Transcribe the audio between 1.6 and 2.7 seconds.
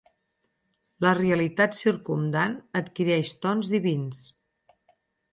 circumdant